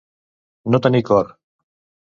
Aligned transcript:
No 0.75 0.81
tenir 0.87 1.03
cor. 1.11 1.31